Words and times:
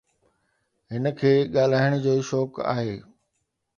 هن 0.91 1.05
کي 1.19 1.31
ڳالهائڻ 1.55 1.91
جو 2.05 2.13
شوق 2.31 2.53
آهي. 2.75 2.93